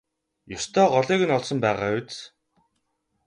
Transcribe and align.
Ёстой 0.57 0.87
голыг 0.93 1.21
нь 1.25 1.35
олсон 1.37 1.57
байгаа 1.65 1.91
биз? 2.05 2.17